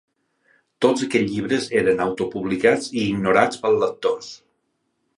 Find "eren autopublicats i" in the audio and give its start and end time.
1.83-3.07